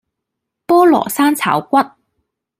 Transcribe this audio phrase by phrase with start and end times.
[0.65, 1.77] 菠蘿生炒骨